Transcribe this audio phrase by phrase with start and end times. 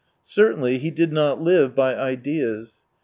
[0.25, 2.79] Certainly he did not live by ideas.